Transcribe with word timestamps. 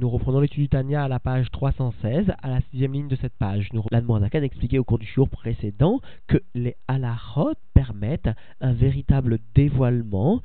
Nous 0.00 0.08
reprenons 0.08 0.40
l'étude 0.40 0.62
du 0.62 0.68
Tania 0.70 1.04
à 1.04 1.08
la 1.08 1.20
page 1.20 1.50
316, 1.50 2.32
à 2.42 2.48
la 2.48 2.62
sixième 2.70 2.94
ligne 2.94 3.08
de 3.08 3.16
cette 3.16 3.34
page. 3.34 3.68
L'Admorazakan 3.90 4.40
expliqué 4.40 4.78
au 4.78 4.84
cours 4.84 4.98
du 4.98 5.04
jour 5.04 5.28
précédent 5.28 6.00
que 6.26 6.38
les 6.54 6.74
halachot 6.88 7.52
permettent 7.74 8.30
un 8.62 8.72
véritable 8.72 9.40
dévoilement 9.54 10.40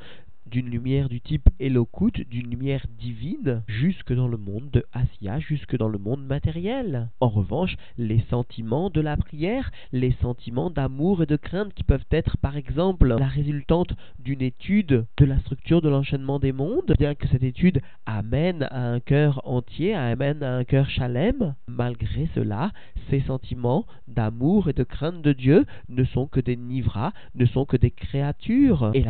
d'une 0.45 0.69
lumière 0.69 1.09
du 1.09 1.21
type 1.21 1.49
Elokut, 1.59 2.25
d'une 2.29 2.49
lumière 2.49 2.85
divine, 2.99 3.63
jusque 3.67 4.13
dans 4.13 4.27
le 4.27 4.37
monde 4.37 4.69
de 4.71 4.85
Asiya, 4.93 5.39
jusque 5.39 5.77
dans 5.77 5.87
le 5.87 5.97
monde 5.97 6.25
matériel. 6.25 7.09
En 7.19 7.29
revanche, 7.29 7.75
les 7.97 8.23
sentiments 8.29 8.89
de 8.89 9.01
la 9.01 9.17
prière, 9.17 9.71
les 9.91 10.11
sentiments 10.21 10.69
d'amour 10.69 11.23
et 11.23 11.25
de 11.25 11.35
crainte 11.35 11.73
qui 11.73 11.83
peuvent 11.83 12.05
être 12.11 12.37
par 12.37 12.57
exemple 12.57 13.07
la 13.07 13.27
résultante 13.27 13.93
d'une 14.19 14.41
étude 14.41 15.05
de 15.17 15.25
la 15.25 15.39
structure 15.39 15.81
de 15.81 15.89
l'enchaînement 15.89 16.39
des 16.39 16.51
mondes, 16.51 16.93
bien 16.97 17.15
que 17.15 17.27
cette 17.27 17.43
étude 17.43 17.81
amène 18.05 18.63
à 18.71 18.91
un 18.91 18.99
cœur 18.99 19.41
entier, 19.45 19.93
amène 19.93 20.43
à 20.43 20.55
un 20.55 20.63
cœur 20.63 20.89
chalem, 20.89 21.55
malgré 21.67 22.29
cela, 22.35 22.71
ces 23.09 23.21
sentiments 23.21 23.85
d'amour 24.07 24.69
et 24.69 24.73
de 24.73 24.83
crainte 24.83 25.21
de 25.21 25.33
Dieu 25.33 25.65
ne 25.89 26.03
sont 26.03 26.27
que 26.27 26.39
des 26.39 26.55
nivras, 26.55 27.11
ne 27.35 27.45
sont 27.45 27.65
que 27.65 27.77
des 27.77 27.91
créatures. 27.91 28.91
Et 28.93 29.01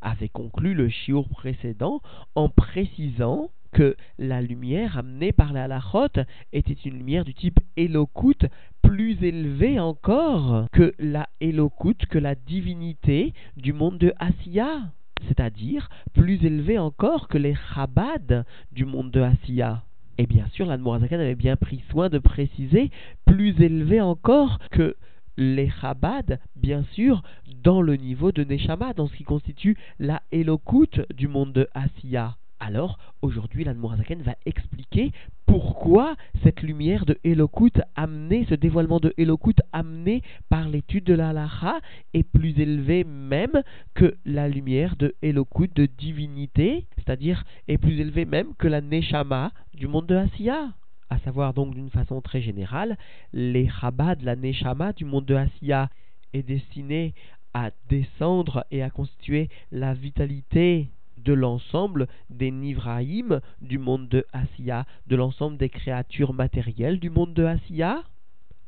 avait 0.00 0.28
conclut 0.34 0.74
le 0.74 0.90
chiour 0.90 1.28
précédent 1.28 2.02
en 2.34 2.50
précisant 2.50 3.50
que 3.72 3.96
la 4.18 4.42
lumière 4.42 4.98
amenée 4.98 5.32
par 5.32 5.52
la 5.52 5.64
halachot 5.64 6.22
était 6.52 6.76
une 6.84 6.98
lumière 6.98 7.24
du 7.24 7.34
type 7.34 7.60
Elokut, 7.76 8.48
plus 8.82 9.22
élevée 9.22 9.80
encore 9.80 10.66
que 10.72 10.92
la 10.98 11.28
Elokut, 11.40 12.06
que 12.10 12.18
la 12.18 12.34
divinité 12.34 13.32
du 13.56 13.72
monde 13.72 13.98
de 13.98 14.12
Asiya, 14.18 14.92
c'est-à-dire 15.28 15.88
plus 16.12 16.44
élevée 16.44 16.78
encore 16.78 17.28
que 17.28 17.38
les 17.38 17.56
Chabad 17.74 18.44
du 18.72 18.84
monde 18.84 19.10
de 19.10 19.20
Asiya. 19.20 19.82
Et 20.18 20.26
bien 20.26 20.46
sûr, 20.52 20.66
l'Admorazakan 20.66 21.18
avait 21.18 21.34
bien 21.34 21.56
pris 21.56 21.82
soin 21.90 22.08
de 22.08 22.18
préciser 22.18 22.90
plus 23.24 23.60
élevé 23.60 24.00
encore 24.00 24.58
que 24.70 24.96
les 25.36 25.70
Chabad, 25.80 26.38
bien 26.56 26.84
sûr, 26.92 27.22
dans 27.62 27.82
le 27.82 27.96
niveau 27.96 28.32
de 28.32 28.44
Neshama, 28.44 28.92
dans 28.94 29.06
ce 29.06 29.16
qui 29.16 29.24
constitue 29.24 29.76
la 29.98 30.22
Elokut 30.32 31.02
du 31.14 31.28
monde 31.28 31.52
de 31.52 31.68
Asiya. 31.74 32.36
Alors, 32.60 32.98
aujourd'hui, 33.20 33.64
l'Admorazaken 33.64 34.22
va 34.22 34.36
expliquer 34.46 35.12
pourquoi 35.44 36.16
cette 36.42 36.62
lumière 36.62 37.04
de 37.04 37.18
Elokut 37.24 37.80
amenée, 37.94 38.46
ce 38.48 38.54
dévoilement 38.54 39.00
de 39.00 39.12
Elokut 39.18 39.56
amené 39.72 40.22
par 40.48 40.68
l'étude 40.68 41.04
de 41.04 41.14
la 41.14 41.30
Halacha 41.30 41.80
est 42.14 42.22
plus 42.22 42.58
élevé 42.58 43.04
même 43.04 43.62
que 43.94 44.16
la 44.24 44.48
lumière 44.48 44.96
de 44.96 45.14
Elokut 45.20 45.70
de 45.74 45.86
divinité, 45.86 46.86
c'est-à-dire 46.96 47.44
est 47.68 47.78
plus 47.78 48.00
élevé 48.00 48.24
même 48.24 48.54
que 48.58 48.68
la 48.68 48.80
Neshama 48.80 49.50
du 49.74 49.86
monde 49.86 50.06
de 50.06 50.16
Asiya 50.16 50.72
à 51.10 51.18
savoir 51.18 51.54
donc 51.54 51.74
d'une 51.74 51.90
façon 51.90 52.20
très 52.20 52.40
générale, 52.40 52.96
les 53.32 53.68
Chabad, 53.68 54.22
la 54.22 54.36
Neshama 54.36 54.92
du 54.92 55.04
monde 55.04 55.26
de 55.26 55.34
Asiya 55.34 55.88
est 56.32 56.42
destiné 56.42 57.14
à 57.52 57.70
descendre 57.88 58.66
et 58.70 58.82
à 58.82 58.90
constituer 58.90 59.48
la 59.70 59.94
vitalité 59.94 60.90
de 61.18 61.32
l'ensemble 61.32 62.08
des 62.30 62.50
Nivraïm 62.50 63.40
du 63.60 63.78
monde 63.78 64.08
de 64.08 64.26
Asiya, 64.32 64.84
de 65.06 65.16
l'ensemble 65.16 65.56
des 65.56 65.70
créatures 65.70 66.34
matérielles 66.34 66.98
du 66.98 67.10
monde 67.10 67.32
de 67.32 67.44
Asiya, 67.44 68.02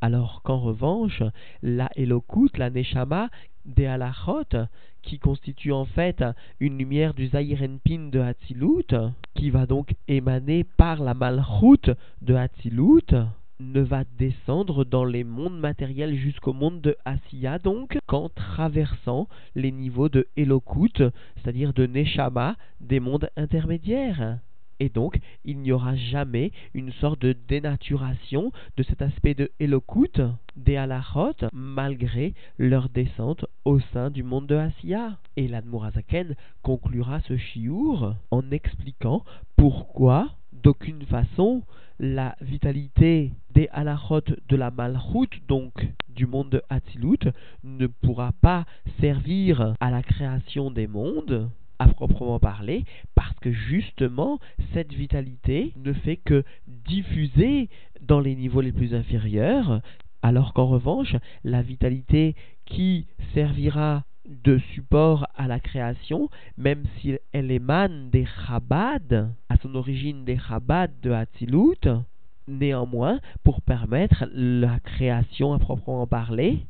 alors 0.00 0.42
qu'en 0.42 0.60
revanche, 0.60 1.22
la 1.62 1.90
Elokut, 1.96 2.50
la 2.56 2.70
Neshama 2.70 3.28
des 3.64 3.86
Halachot, 3.86 4.66
qui 5.02 5.18
constitue 5.18 5.72
en 5.72 5.84
fait 5.84 6.24
une 6.60 6.78
lumière 6.78 7.14
du 7.14 7.28
Zahirenpin 7.28 8.08
de 8.10 8.20
Hatzilut, 8.20 8.94
qui 9.34 9.50
va 9.50 9.66
donc 9.66 9.94
émaner 10.08 10.64
par 10.64 11.02
la 11.02 11.14
Malchut 11.14 11.90
de 12.22 12.34
Hatzilut, 12.34 13.14
ne 13.58 13.80
va 13.80 14.04
descendre 14.18 14.84
dans 14.84 15.04
les 15.04 15.24
mondes 15.24 15.58
matériels 15.58 16.14
jusqu'au 16.14 16.52
monde 16.52 16.80
de 16.80 16.96
Asiya, 17.04 17.58
donc 17.58 17.98
qu'en 18.06 18.28
traversant 18.28 19.28
les 19.54 19.72
niveaux 19.72 20.08
de 20.08 20.26
Elokut, 20.36 21.02
c'est-à-dire 21.36 21.72
de 21.72 21.86
Neshama, 21.86 22.56
des 22.80 23.00
mondes 23.00 23.30
intermédiaires. 23.36 24.38
Et 24.80 24.88
donc, 24.88 25.18
il 25.44 25.58
n'y 25.58 25.72
aura 25.72 25.96
jamais 25.96 26.52
une 26.74 26.92
sorte 26.92 27.20
de 27.20 27.34
dénaturation 27.48 28.52
de 28.76 28.82
cet 28.82 29.02
aspect 29.02 29.34
de 29.34 29.50
Elokut 29.58 30.20
des 30.56 30.76
Halachot, 30.76 31.48
malgré 31.52 32.34
leur 32.58 32.88
descente 32.88 33.46
au 33.64 33.80
sein 33.80 34.10
du 34.10 34.22
monde 34.22 34.46
de 34.46 34.56
Asiya. 34.56 35.18
Et 35.36 35.48
l'Admorazaken 35.48 36.34
conclura 36.62 37.20
ce 37.20 37.36
chiour 37.36 38.14
en 38.30 38.50
expliquant 38.50 39.24
pourquoi, 39.56 40.30
d'aucune 40.52 41.04
façon, 41.06 41.62
la 41.98 42.36
vitalité 42.40 43.32
des 43.54 43.68
halachot 43.72 44.20
de 44.48 44.56
la 44.56 44.70
malchut, 44.70 45.42
donc 45.48 45.72
du 46.08 46.26
monde 46.26 46.50
de 46.50 46.62
Hatzilut, 46.68 47.30
ne 47.64 47.86
pourra 47.86 48.32
pas 48.40 48.66
servir 49.00 49.74
à 49.80 49.90
la 49.90 50.02
création 50.02 50.70
des 50.70 50.86
mondes, 50.86 51.50
à 51.78 51.88
proprement 51.88 52.38
parler, 52.38 52.84
parce 53.14 53.34
que 53.40 53.52
justement, 53.52 54.38
cette 54.72 54.92
vitalité 54.92 55.72
ne 55.76 55.92
fait 55.92 56.16
que 56.16 56.44
diffuser 56.66 57.68
dans 58.00 58.20
les 58.20 58.34
niveaux 58.34 58.60
les 58.60 58.72
plus 58.72 58.94
inférieurs, 58.94 59.80
alors 60.22 60.52
qu'en 60.54 60.66
revanche, 60.66 61.14
la 61.44 61.62
vitalité 61.62 62.34
qui 62.64 63.06
servira 63.34 64.04
de 64.28 64.58
support 64.74 65.26
à 65.36 65.46
la 65.46 65.60
création, 65.60 66.28
même 66.56 66.82
si 66.98 67.16
elle 67.32 67.50
émane 67.50 68.10
des 68.10 68.26
Chabad, 68.46 69.30
à 69.48 69.56
son 69.58 69.74
origine 69.74 70.24
des 70.24 70.38
Chabad 70.38 70.90
de 71.02 71.12
Hatzilut, 71.12 71.88
néanmoins, 72.48 73.20
pour 73.44 73.60
permettre 73.62 74.24
la 74.32 74.80
création 74.80 75.52
à 75.52 75.58
proprement 75.58 76.06
parler, 76.06 76.66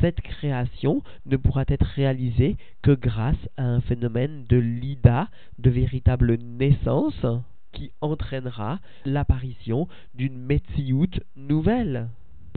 cette 0.00 0.20
création 0.20 1.02
ne 1.24 1.36
pourra 1.36 1.64
être 1.68 1.86
réalisée 1.86 2.56
que 2.82 2.92
grâce 2.92 3.48
à 3.56 3.64
un 3.64 3.80
phénomène 3.80 4.44
de 4.48 4.56
lida, 4.56 5.28
de 5.58 5.70
véritable 5.70 6.36
naissance, 6.36 7.26
qui 7.72 7.92
entraînera 8.00 8.78
l'apparition 9.04 9.86
d'une 10.14 10.38
Metsiout 10.38 11.20
nouvelle. 11.36 12.08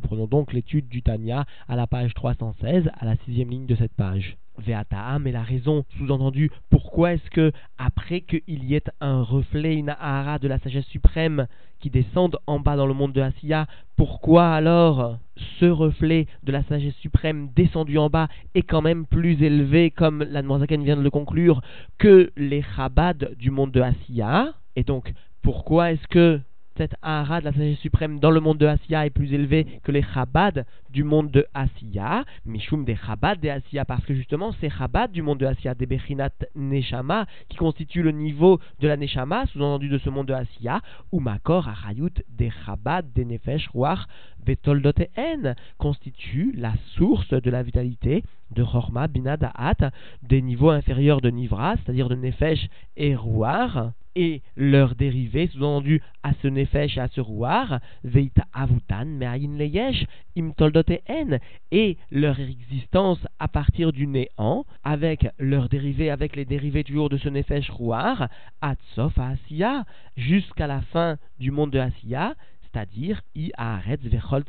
Prenons 0.02 0.28
donc 0.28 0.54
l'étude 0.54 0.88
du 0.88 1.02
Tanya 1.02 1.46
à 1.68 1.76
la 1.76 1.88
page 1.88 2.14
316, 2.14 2.90
à 3.00 3.06
la 3.06 3.16
sixième 3.26 3.50
ligne 3.50 3.66
de 3.66 3.76
cette 3.76 3.94
page. 3.94 4.38
Ve'ataam 4.60 5.26
est 5.28 5.32
la 5.32 5.44
raison 5.44 5.86
sous-entendue. 5.98 6.52
Pourquoi 6.70 7.14
est-ce 7.14 7.30
que, 7.30 7.52
après 7.78 8.22
qu'il 8.22 8.64
y 8.66 8.76
ait 8.76 8.84
un 9.00 9.22
reflet, 9.22 9.76
une 9.76 9.96
de 10.42 10.48
la 10.48 10.60
sagesse 10.60 10.86
suprême 10.86 11.48
qui 11.80 11.90
descende 11.90 12.38
en 12.46 12.60
bas 12.60 12.76
dans 12.76 12.86
le 12.86 12.94
monde 12.94 13.14
de 13.14 13.22
Asiya, 13.22 13.68
pourquoi 13.96 14.52
alors 14.52 15.18
ce 15.60 15.66
reflet 15.66 16.28
de 16.44 16.52
la 16.52 16.64
sagesse 16.64 16.96
suprême 16.96 17.50
descendu 17.56 17.98
en 17.98 18.10
bas 18.10 18.28
est 18.54 18.64
quand 18.64 18.82
même 18.82 19.06
plus 19.06 19.42
élevé, 19.42 19.92
comme 19.92 20.24
la 20.24 20.42
vient 20.42 20.98
de 20.98 21.02
le 21.02 21.10
conclure, 21.10 21.62
que 21.98 22.32
les 22.36 22.64
Chabad 22.76 23.36
du 23.38 23.52
monde 23.52 23.72
de 23.72 23.82
Asiya? 23.82 24.54
Et 24.76 24.84
donc, 24.84 25.14
pourquoi 25.42 25.92
est-ce 25.92 26.08
que 26.08 26.42
cette 26.80 26.96
Ahara 27.02 27.42
de 27.42 27.46
la 27.46 27.52
sagesse 27.52 27.78
suprême 27.80 28.22
dans 28.22 28.32
le 28.32 28.40
monde 28.40 28.58
de 28.58 28.66
Asiya 28.66 29.06
est 29.06 29.10
plus 29.10 29.34
élevé 29.34 29.68
que 29.84 29.92
les 29.92 30.02
Chabad 30.02 30.66
du 30.90 31.04
monde 31.04 31.30
de 31.30 31.46
Asiya, 31.54 32.24
Mishum 32.46 32.86
des 32.86 32.96
Chabad 32.96 33.38
de 33.42 33.50
Asiya, 33.50 33.84
parce 33.84 34.06
que 34.06 34.14
justement 34.14 34.54
ces 34.62 34.70
Chabad 34.70 35.12
du 35.12 35.22
monde 35.22 35.40
de 35.40 35.46
Asiya, 35.46 35.76
des 35.76 35.86
Bechinat 35.86 36.32
Neshama, 36.56 37.26
qui 37.50 37.58
constituent 37.58 38.02
le 38.02 38.12
niveau 38.12 38.62
de 38.80 38.88
la 38.88 38.96
Neshama, 38.96 39.46
sous-entendu 39.48 39.90
de 39.90 39.98
ce 39.98 40.10
monde 40.10 40.28
de 40.28 40.34
Asiya, 40.34 40.80
ou 41.12 41.20
Makor 41.20 41.68
Arayut 41.68 42.14
des 42.30 42.50
Chabad, 42.66 43.12
des 43.14 43.26
Nefesh, 43.26 43.68
Ruach, 43.74 44.08
En, 44.48 45.54
constituent 45.80 46.54
la 46.56 46.72
source 46.96 47.34
de 47.34 47.52
la 47.52 47.62
vitalité 47.62 48.24
de 48.52 48.64
Chorma, 48.64 49.10
Binadaat, 49.10 49.92
des 50.24 50.42
niveaux 50.42 50.70
inférieurs 50.70 51.20
de 51.20 51.30
Nivra, 51.30 51.76
c'est-à-dire 51.76 52.08
de 52.08 52.16
Nefesh 52.16 52.70
et 52.96 53.18
Ruach, 53.18 53.92
et 54.16 54.42
leurs 54.56 54.96
dérivés, 54.96 55.48
sous-entendu 55.48 56.02
à 56.24 56.34
ce 56.42 56.48
nefesh 56.48 56.98
et 56.98 57.02
à 57.02 57.08
ce 57.08 57.22
rouar, 57.22 57.80
veita 58.04 58.46
avutan 58.54 59.06
me'ayin 59.06 59.58
leyesh 59.58 60.06
im 60.38 60.52
en, 60.60 61.38
et 61.72 61.98
leur 62.12 62.40
existence 62.40 63.26
à 63.40 63.48
partir 63.48 63.92
du 63.92 64.08
néant, 64.08 64.66
avec 64.84 65.28
leurs 65.38 65.70
dérivés, 65.70 66.10
avec 66.10 66.36
les 66.36 66.46
dérivés 66.46 66.84
toujours 66.84 67.10
de 67.10 67.18
ce 67.18 67.30
nefesh 67.30 67.70
rouar, 67.70 68.30
atsof 68.62 69.18
asiya, 69.18 69.86
jusqu'à 70.18 70.68
la 70.68 70.82
fin 70.82 71.18
du 71.40 71.52
monde 71.52 71.72
de 71.72 71.80
Asiya, 71.80 72.36
c'est-à-dire 72.72 73.22
i 73.36 73.52
haaretz 73.58 74.04
vechol 74.04 74.44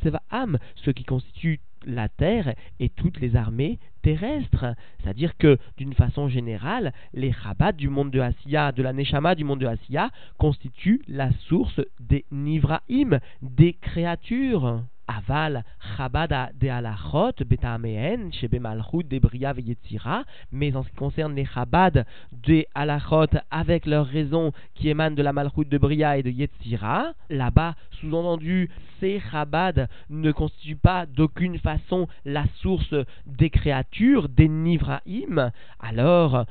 ce 0.76 0.90
qui 0.90 1.04
constitue 1.04 1.60
la 1.86 2.08
terre 2.08 2.54
et 2.78 2.88
toutes 2.88 3.20
les 3.20 3.36
armées 3.36 3.78
terrestres. 4.02 4.74
C'est-à-dire 4.98 5.36
que, 5.36 5.58
d'une 5.76 5.94
façon 5.94 6.28
générale, 6.28 6.92
les 7.12 7.32
Chabad 7.32 7.76
du 7.76 7.88
monde 7.88 8.10
de 8.10 8.20
Asiya, 8.20 8.72
de 8.72 8.82
la 8.82 8.92
Neshama 8.92 9.34
du 9.34 9.44
monde 9.44 9.60
de 9.60 9.66
Asiya, 9.66 10.10
constituent 10.38 11.02
la 11.08 11.30
source 11.48 11.80
des 11.98 12.24
Nivraim, 12.30 13.20
des 13.42 13.74
créatures. 13.74 14.82
Aval 15.10 15.64
Chabad 15.96 16.52
de 16.60 16.68
Alachot 16.68 17.32
Betamehen 17.44 18.32
Shebe 18.32 18.60
Malchut 18.60 19.02
de 19.02 19.18
Bria 19.18 19.52
Yetzira, 19.56 20.24
mais 20.52 20.76
en 20.76 20.84
ce 20.84 20.88
qui 20.88 20.96
concerne 20.96 21.34
les 21.34 21.44
Chabad 21.44 22.06
de 22.32 22.64
Alachot 22.74 23.26
avec 23.50 23.86
leurs 23.86 24.06
raisons 24.06 24.52
qui 24.74 24.88
émanent 24.88 25.16
de 25.16 25.22
la 25.22 25.32
Malchut 25.32 25.64
de 25.64 25.78
Bria 25.78 26.16
et 26.16 26.22
de 26.22 26.30
Yetzira, 26.30 27.12
là-bas, 27.28 27.74
sous-entendu, 28.00 28.70
ces 29.00 29.20
Chabad 29.30 29.88
ne 30.10 30.30
constituent 30.30 30.76
pas 30.76 31.06
d'aucune 31.06 31.58
façon 31.58 32.06
la 32.24 32.44
source 32.62 32.94
des 33.26 33.50
créatures, 33.50 34.28
des 34.28 34.48
Nivraim, 34.48 35.50
alors 35.80 36.44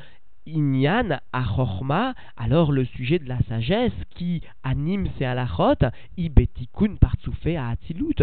Inyan 0.54 1.20
Achorma, 1.34 2.14
alors 2.38 2.72
le 2.72 2.86
sujet 2.86 3.20
de 3.20 3.28
la 3.28 3.40
sagesse 3.48 3.94
qui 4.10 4.42
anime 4.64 5.08
ces 5.18 5.26
halachot, 5.26 5.86
Ibetikun 6.18 6.96
Partsoufé 7.00 7.58
à 7.58 7.70
Atilut, 7.70 8.16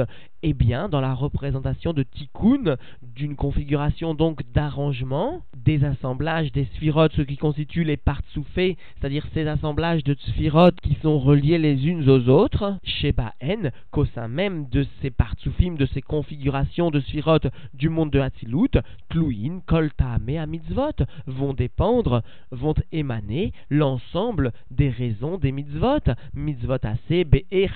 eh 0.48 0.52
bien, 0.52 0.88
dans 0.88 1.00
la 1.00 1.12
représentation 1.12 1.92
de 1.92 2.04
Tikkun, 2.04 2.76
d'une 3.02 3.34
configuration 3.34 4.14
donc 4.14 4.42
d'arrangement, 4.52 5.42
des 5.56 5.82
assemblages 5.82 6.52
des 6.52 6.66
sphirotes, 6.66 7.14
ce 7.16 7.22
qui 7.22 7.36
constitue 7.36 7.82
les 7.82 7.96
partsoufés, 7.96 8.76
c'est-à-dire 8.94 9.26
ces 9.34 9.48
assemblages 9.48 10.04
de 10.04 10.14
sphirotes 10.14 10.80
qui 10.80 10.96
sont 11.02 11.18
reliés 11.18 11.58
les 11.58 11.88
unes 11.88 12.08
aux 12.08 12.28
autres, 12.28 12.78
Shebaen, 12.84 13.72
qu'au 13.90 14.04
sein 14.04 14.28
même 14.28 14.68
de 14.68 14.86
ces 15.02 15.10
partsoufim, 15.10 15.74
de 15.74 15.86
ces 15.86 16.00
configurations 16.00 16.92
de 16.92 17.00
sphirotes 17.00 17.48
du 17.74 17.88
monde 17.88 18.12
de 18.12 18.20
Hatzilut, 18.20 18.78
Tluin, 19.08 19.62
Kolta, 19.66 20.18
Mea 20.24 20.46
Mitzvot, 20.46 21.04
vont 21.26 21.54
dépendre, 21.54 22.22
vont 22.52 22.74
émaner 22.92 23.52
l'ensemble 23.68 24.52
des 24.70 24.90
raisons 24.90 25.38
des 25.38 25.50
mitzvot, 25.50 26.14
mitzvot 26.34 26.78
assez, 26.84 27.24
be 27.24 27.38
et 27.50 27.68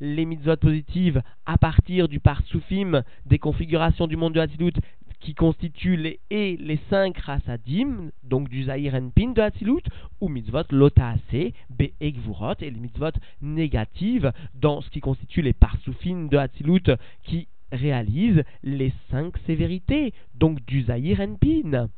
les 0.00 0.26
mitzvot 0.26 0.56
positives 0.56 1.22
à 1.46 1.56
partir 1.70 2.08
du 2.08 2.18
partsoufim 2.18 3.04
des 3.26 3.38
configurations 3.38 4.08
du 4.08 4.16
monde 4.16 4.32
de 4.32 4.40
Hatzilut 4.40 4.72
qui 5.20 5.34
constituent 5.34 5.96
les 5.96 6.18
et 6.28 6.56
les 6.56 6.80
cinq 6.90 7.16
rasadim, 7.18 8.10
donc 8.24 8.48
du 8.48 8.64
Zahir 8.64 8.98
Pin 9.14 9.30
de 9.30 9.40
Hatzilut, 9.40 9.84
ou 10.20 10.28
mitzvot 10.28 10.64
lotaase, 10.72 11.52
be 11.70 11.92
et 12.00 12.10
gvurot, 12.10 12.56
et 12.60 12.70
les 12.72 12.80
mitzvot 12.80 13.12
négatives 13.40 14.32
dans 14.56 14.80
ce 14.80 14.90
qui 14.90 14.98
constitue 14.98 15.42
les 15.42 15.52
parsoufim 15.52 16.26
de 16.26 16.38
Hatzilut 16.38 16.90
qui 17.22 17.46
réalisent 17.70 18.42
les 18.64 18.92
cinq 19.12 19.38
sévérités, 19.46 20.12
donc 20.34 20.64
du 20.66 20.82
Zahir 20.82 21.18
Pin. 21.40 21.88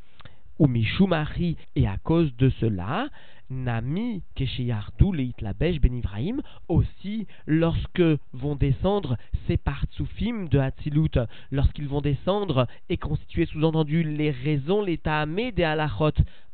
Ou 0.59 0.67
Mishumari, 0.67 1.57
et 1.77 1.87
à 1.87 1.97
cause 1.97 2.37
de 2.37 2.51
cela, 2.61 3.09
Nami 3.51 4.23
Kesheyardu 4.35 5.13
Leitlabesh 5.13 5.81
Ben 5.81 5.95
Ibrahim, 5.95 6.43
aussi 6.69 7.27
lorsque 7.47 8.03
vont 8.33 8.57
descendre 8.57 9.17
ces 9.47 9.57
partsoufim 9.57 10.47
de 10.49 10.59
Hatzilut, 10.59 11.19
lorsqu'ils 11.51 11.89
vont 11.89 12.01
descendre 12.01 12.67
et 12.89 12.97
constituer 12.97 13.47
sous-entendu 13.47 14.03
les 14.03 14.31
raisons, 14.31 14.83
les 14.83 14.99
ta'amé 14.99 15.53
des 15.53 15.65
halachot 15.65 16.13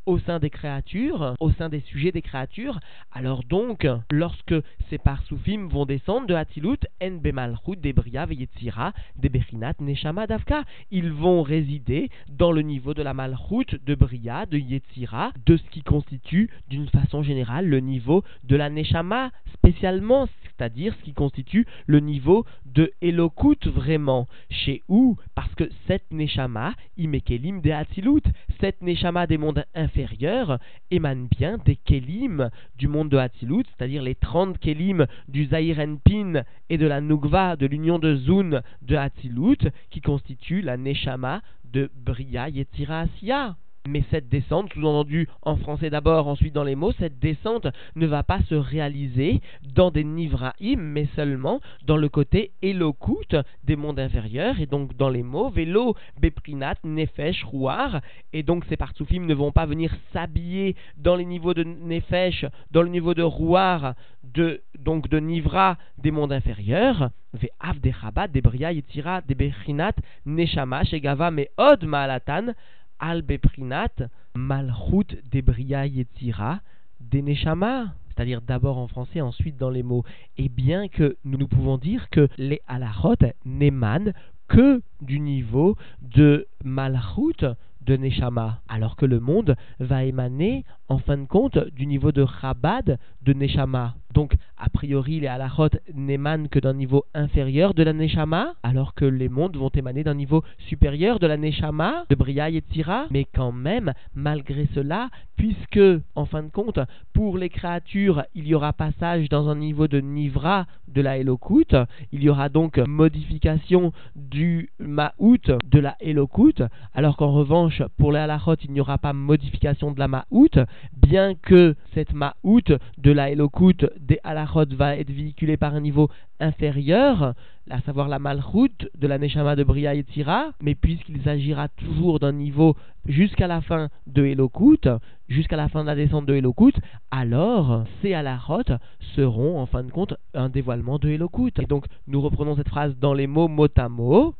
au 0.09 0.19
sein 0.19 0.39
des 0.39 0.49
créatures, 0.49 1.35
au 1.39 1.51
sein 1.51 1.69
des 1.69 1.81
sujets 1.81 2.13
des 2.13 2.23
créatures, 2.23 2.81
alors 3.13 3.45
donc, 3.45 3.87
lorsque 4.11 4.55
ces 4.89 4.97
parsoufim 4.97 5.69
vont 5.69 5.85
descendre 5.85 6.27
de 6.27 6.35
Hatilut, 6.35 6.79
En 7.03 7.19
Bemalchut, 7.23 7.77
Debria, 7.77 8.25
Veyetzira, 8.25 8.95
Debechinat, 9.17 9.75
Neshama, 9.81 10.27
Davka, 10.27 10.65
ils 10.91 11.13
vont 11.13 11.43
résider 11.43 12.09
dans 12.31 12.53
le 12.53 12.63
niveau 12.63 12.95
de 12.95 13.03
la 13.03 13.13
Malchut, 13.13 13.79
de 13.85 13.95
Bria, 13.95 14.47
de 14.47 14.57
Yetzira, 14.57 15.33
de 15.45 15.59
ce 15.59 15.71
qui 15.71 15.83
constitue 15.83 16.49
d'une 16.71 16.89
façon 16.89 17.23
générale 17.23 17.67
le 17.67 17.81
niveau 17.81 18.25
de 18.45 18.57
la 18.57 18.71
Neshama, 18.71 19.31
spécialement, 19.53 20.27
c'est-à-dire 20.59 20.95
ce 20.99 21.05
qui 21.05 21.13
constitue 21.13 21.67
le 21.87 22.01
niveau 22.01 22.45
de 22.67 22.93
Elokut 23.01 23.59
vraiment. 23.67 24.27
Chez 24.51 24.83
où? 24.89 25.17
Parce 25.35 25.55
que 25.55 25.69
cette 25.87 26.11
Neshama, 26.11 26.75
Imekelim 26.97 27.61
de 27.61 27.71
Hatilut, 27.71 28.23
cette 28.61 28.83
Neshama 28.83 29.27
des 29.27 29.39
mondes 29.39 29.65
inférieurs, 29.75 30.59
émane 30.91 31.29
bien 31.29 31.59
des 31.65 31.77
Kélim 31.77 32.51
du 32.77 32.89
monde 32.89 33.09
de 33.09 33.17
Hatzilut, 33.17 33.65
c'est-à-dire 33.77 34.03
les 34.03 34.15
30 34.15 34.59
Kélim 34.59 35.07
du 35.29 35.47
Zahir 35.47 35.79
Pin 36.05 36.43
et 36.69 36.79
de 36.79 36.87
la 36.87 37.01
Nugva, 37.01 37.57
de 37.57 37.67
l'union 37.67 37.99
de 37.99 38.17
Zun 38.17 38.63
de 38.83 38.97
Hatzilut, 38.97 39.71
qui 39.91 40.01
constituent 40.01 40.63
la 40.63 40.77
Neshama 40.77 41.41
de 41.73 41.91
Bria 41.95 42.49
Yetzira 42.49 43.01
Asiya. 43.01 43.57
Mais 43.87 44.05
cette 44.11 44.29
descente, 44.29 44.73
sous-entendu 44.73 45.29
en 45.43 45.57
français 45.57 45.91
d'abord, 45.91 46.29
ensuite 46.29 46.55
dans 46.55 46.65
les 46.65 46.75
mots, 46.75 46.93
cette 46.93 47.19
descente 47.19 47.67
ne 47.97 48.07
va 48.07 48.23
pas 48.23 48.41
se 48.49 48.55
réaliser 48.55 49.41
dans 49.75 49.91
des 49.91 50.05
nivraim, 50.05 50.77
mais 50.77 51.07
seulement 51.17 51.61
dans 51.87 51.97
le 51.97 52.09
côté 52.09 52.51
elokut 52.63 53.37
des 53.65 53.77
mondes 53.77 54.01
inférieurs, 54.01 54.61
et 54.61 54.67
donc 54.67 54.97
dans 54.97 55.09
les 55.09 55.23
mots 55.23 55.49
vélo, 55.49 55.95
beprinat, 56.21 56.75
nefesh, 56.85 57.45
rouar, 57.45 58.01
et 58.33 58.43
donc 58.43 58.65
ces 58.69 58.77
partsoufim 58.77 59.25
ne 59.25 59.35
vont 59.35 59.53
pas 59.53 59.67
venir 59.67 59.95
s'habiller 60.13 60.77
dans 60.97 61.17
les 61.17 61.25
niveaux 61.25 61.55
de 61.55 61.65
nefesh, 61.65 62.45
dans 62.71 62.83
le 62.83 62.89
niveau 62.89 63.15
de 63.15 63.23
rouar, 63.23 63.95
de, 64.23 64.63
donc 64.79 65.09
de 65.09 65.19
nivra 65.19 65.79
des 65.97 66.11
mondes 66.11 66.33
inférieurs, 66.33 67.11
ve'av 67.33 67.81
de 67.81 67.91
chabat, 67.91 68.29
de 68.29 68.41
bria, 68.41 68.73
yetira, 68.73 69.21
de 69.23 69.35
beprinat, 69.35 69.95
neshama, 70.27 70.85
shegava, 70.85 71.31
me 71.31 71.49
od 71.57 71.85
maalatan, 71.85 72.55
al 72.99 73.23
beprinat 73.23 74.09
malchut 74.35 75.17
debria 75.31 75.87
yetzira 75.87 76.61
deneshama 77.01 77.95
c'est-à-dire 78.19 78.43
d'abord 78.43 78.79
en 78.79 78.89
français, 78.89 79.21
ensuite 79.21 79.57
dans 79.57 79.71
les 79.71 79.85
mots. 79.85 80.03
Et 80.39 80.49
bien 80.49 80.89
que 80.89 81.17
nous, 81.25 81.39
nous 81.39 81.47
pouvons 81.47 81.79
dire 81.79 82.11
que 82.11 82.29
les 82.37 82.61
halachot 82.67 83.15
n'émanent 83.45 84.13
que 84.49 84.83
du 85.01 85.21
niveau 85.21 85.77
de 86.03 86.49
malchut 86.65 87.47
de 87.83 87.97
Neshama, 87.97 88.61
alors 88.69 88.97
que 88.97 89.07
le 89.07 89.21
monde 89.21 89.55
va 89.79 90.05
émaner 90.05 90.65
en 90.89 90.99
fin 90.99 91.17
de 91.17 91.27
compte 91.27 91.59
du 91.75 91.87
niveau 91.87 92.11
de 92.11 92.27
Chabad 92.41 92.99
de 93.23 93.33
Neshama. 93.33 93.95
Donc, 94.13 94.35
a 94.59 94.69
priori, 94.69 95.21
les 95.21 95.29
halachot 95.29 95.69
n'émanent 95.95 96.49
que 96.49 96.59
d'un 96.59 96.75
niveau 96.75 97.05
inférieur 97.15 97.75
de 97.75 97.83
la 97.83 97.93
Neshama, 97.93 98.55
alors 98.63 98.95
que 98.95 99.05
les 99.05 99.29
mondes 99.29 99.57
vont 99.57 99.71
émaner 99.71 100.03
d'un 100.03 100.15
niveau 100.15 100.43
supérieur 100.69 101.19
de 101.19 101.27
la 101.27 101.37
Neshama, 101.37 102.05
de 102.11 102.15
Bria 102.15 102.51
et 102.51 102.61
Tzira. 102.61 103.07
Mais 103.11 103.25
quand 103.25 103.53
même, 103.53 103.93
malgré 104.15 104.69
cela, 104.75 105.11
puisque, 105.37 105.81
en 106.17 106.27
fin 106.27 106.43
de 106.43 106.49
compte, 106.49 106.81
pour 107.13 107.39
les 107.39 107.49
créatures, 107.49 108.25
il 108.35 108.49
y 108.49 108.55
aura 108.55 108.73
passage 108.73 109.29
dans 109.29 109.49
un 109.49 109.57
niveau 109.57 109.87
de 109.87 110.01
Nivra 110.01 110.67
de 110.89 111.01
la 111.03 111.19
Elokut, 111.19 111.77
il 112.13 112.23
y 112.23 112.29
aura 112.29 112.49
donc 112.49 112.79
modification 112.79 113.93
du 114.17 114.71
Ma'out 114.81 115.53
de 115.65 115.79
la 115.79 115.97
Elokut, 116.01 116.65
alors 116.95 117.17
qu'en 117.17 117.33
revanche, 117.33 117.83
pour 117.97 118.13
les 118.13 118.19
halachot, 118.19 118.57
il 118.65 118.73
n'y 118.73 118.81
aura 118.81 118.99
pas 118.99 119.13
modification 119.13 119.93
de 119.93 120.01
la 120.01 120.09
Ma'out, 120.09 120.59
bien 120.97 121.35
que 121.35 121.77
cette 121.95 122.13
Ma'out 122.13 122.77
de 122.99 123.13
la 123.13 123.31
Elokut 123.31 123.87
des 124.01 124.19
halachot 124.25 124.48
va 124.55 124.97
être 124.97 125.11
véhiculée 125.11 125.57
par 125.57 125.75
un 125.75 125.81
niveau 125.81 126.09
inférieur, 126.41 127.35
à 127.71 127.81
savoir 127.83 128.09
la 128.09 128.19
malchut 128.19 128.89
de 128.97 129.07
la 129.07 129.19
Neshama 129.19 129.57
de 129.57 129.65
Bria 129.65 129.95
et 129.95 130.05
Tira, 130.05 130.51
mais 130.61 130.75
puisqu'il 130.75 131.21
s'agira 131.23 131.69
toujours 131.69 132.19
d'un 132.19 132.33
niveau 132.33 132.77
jusqu'à 133.07 133.47
la 133.47 133.61
fin 133.61 133.89
de 134.07 134.25
Elokut, 134.25 134.89
jusqu'à 135.29 135.57
la 135.57 135.69
fin 135.69 135.83
de 135.83 135.89
la 135.89 135.95
descente 135.95 136.27
de 136.27 136.35
Elokut, 136.35 136.75
alors 137.11 137.85
ces 138.01 138.15
halachot 138.15 138.77
seront 139.17 139.61
en 139.61 139.67
fin 139.67 139.85
de 139.85 139.91
compte 139.91 140.15
un 140.35 140.49
dévoilement 140.49 140.99
de 140.99 141.09
Elokut. 141.09 141.53
Et 141.61 141.67
donc 141.67 141.87
nous 142.07 142.21
reprenons 142.21 142.57
cette 142.57 142.69
phrase 142.69 142.97
dans 142.99 143.15
les 143.15 143.27
mots 143.27 143.49
mot 143.49 143.69
à 143.77 143.89
mot. 143.89 144.35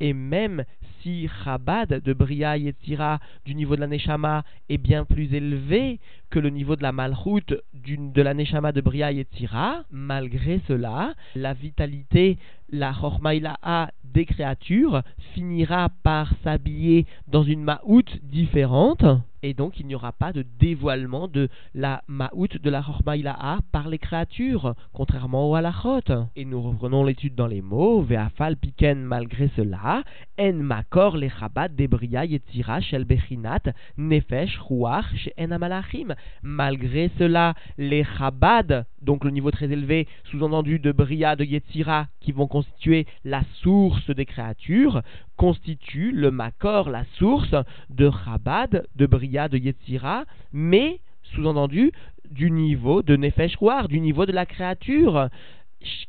Et 0.00 0.12
même 0.12 0.64
si 1.02 1.28
Chabad 1.44 2.02
de 2.02 2.12
Bria 2.12 2.56
Yetzira 2.56 3.20
du 3.44 3.54
niveau 3.54 3.76
de 3.76 3.80
la 3.80 3.86
Neshama 3.86 4.44
est 4.68 4.78
bien 4.78 5.04
plus 5.04 5.32
élevé 5.34 6.00
que 6.30 6.38
le 6.38 6.50
niveau 6.50 6.76
de 6.76 6.82
la 6.82 6.92
Malchut 6.92 7.56
de 7.74 8.22
la 8.22 8.34
Neshama 8.34 8.72
de 8.72 8.80
Bria 8.80 9.12
Yetzira, 9.12 9.84
malgré 9.90 10.60
cela, 10.68 11.14
la 11.34 11.54
vitalité, 11.54 12.38
la 12.70 12.92
Chormaïla'a 12.92 13.90
des 14.04 14.26
créatures 14.26 15.02
finira 15.34 15.88
par 16.02 16.32
s'habiller 16.42 17.06
dans 17.26 17.42
une 17.42 17.62
Ma'out 17.62 18.04
différente 18.22 19.04
et 19.42 19.54
donc 19.54 19.78
il 19.80 19.86
n'y 19.86 19.94
aura 19.94 20.12
pas 20.12 20.32
de 20.32 20.44
dévoilement 20.58 21.28
de 21.28 21.48
la 21.74 22.02
Ma'out 22.08 22.48
de 22.60 22.70
la 22.70 22.82
Chormaïla'a 22.82 23.58
par 23.72 23.88
les 23.88 23.98
créatures, 23.98 24.74
contrairement 24.92 25.50
au 25.50 25.54
Halachot. 25.54 26.28
Et 26.36 26.44
nous 26.44 26.60
reprenons 26.60 27.04
l'étude 27.04 27.34
dans 27.34 27.46
les 27.46 27.62
mots, 27.62 28.02
Ve'afal 28.02 28.56
piken 28.56 28.98
malgré 29.02 29.50
cela, 29.56 30.02
En 30.38 30.52
makor 30.54 31.16
le 31.16 31.28
Chabad 31.28 31.74
debria 31.74 32.24
yetzira 32.24 32.80
shel 32.80 33.04
bechinat 33.04 33.72
nefesh 33.96 34.58
ruach 34.58 35.06
she'en 35.16 35.50
amalachim. 35.50 36.14
Malgré 36.42 37.10
cela, 37.18 37.54
les 37.76 38.04
Chabad, 38.04 38.86
donc 39.02 39.24
le 39.24 39.30
niveau 39.30 39.50
très 39.50 39.70
élevé, 39.70 40.06
sous-entendu 40.30 40.78
de 40.78 40.92
Bria, 40.92 41.36
de 41.36 41.44
Yetzira, 41.44 42.08
qui 42.20 42.32
vont 42.32 42.46
constituer 42.46 43.06
la 43.24 43.42
source 43.62 44.10
des 44.10 44.26
créatures, 44.26 45.02
constituent 45.36 46.12
le 46.12 46.30
Makor, 46.30 46.90
la 46.90 47.04
source 47.18 47.54
de 47.90 48.10
Chabad, 48.24 48.86
de 48.96 49.06
Bria, 49.06 49.27
de 49.28 49.58
Yetzira, 49.58 50.24
mais, 50.52 51.00
sous-entendu, 51.34 51.92
du 52.30 52.50
niveau 52.50 53.02
de 53.02 53.16
Nefesh 53.16 53.56
du 53.88 54.00
niveau 54.00 54.26
de 54.26 54.32
la 54.32 54.46
créature 54.46 55.28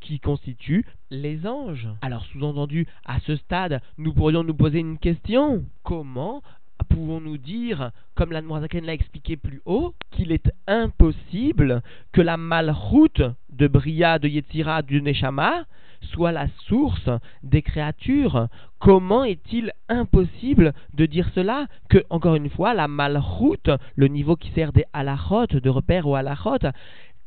qui 0.01 0.19
constituent 0.19 0.85
les 1.11 1.45
anges. 1.45 1.87
Alors 2.01 2.25
sous-entendu, 2.25 2.87
à 3.05 3.19
ce 3.21 3.35
stade, 3.35 3.81
nous 3.97 4.13
pourrions 4.13 4.43
nous 4.43 4.53
poser 4.53 4.79
une 4.79 4.97
question. 4.97 5.63
Comment 5.83 6.41
pouvons-nous 6.89 7.37
dire, 7.37 7.91
comme 8.15 8.31
la 8.31 8.41
Zaken 8.41 8.85
l'a 8.85 8.93
expliqué 8.93 9.37
plus 9.37 9.61
haut, 9.65 9.93
qu'il 10.11 10.31
est 10.31 10.51
impossible 10.65 11.83
que 12.11 12.21
la 12.21 12.37
malroute 12.37 13.21
de 13.49 13.67
Bria, 13.67 14.17
de 14.17 14.27
Yetzira, 14.27 14.81
du 14.81 15.01
Neshama 15.01 15.65
soit 16.01 16.31
la 16.31 16.47
source 16.67 17.09
des 17.43 17.61
créatures. 17.61 18.47
Comment 18.79 19.23
est-il 19.23 19.71
impossible 19.87 20.73
de 20.93 21.05
dire 21.05 21.29
cela 21.35 21.67
Que, 21.89 22.03
encore 22.09 22.35
une 22.35 22.49
fois, 22.49 22.73
la 22.73 22.87
malroute, 22.87 23.69
le 23.95 24.07
niveau 24.07 24.35
qui 24.35 24.51
sert 24.51 24.71
des 24.71 24.85
halachot, 24.93 25.47
de 25.47 25.69
repère 25.69 26.07
aux 26.07 26.15
halachot, 26.15 26.69